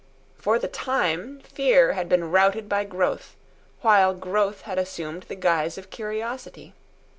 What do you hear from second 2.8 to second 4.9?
growth, while growth had